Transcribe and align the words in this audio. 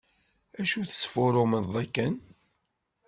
Acu 0.59 0.79
tesfurrumeḍ 0.89 1.73
akken? 1.83 2.15